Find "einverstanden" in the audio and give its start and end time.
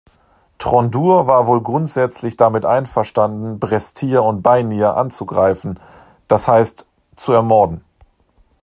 2.65-3.59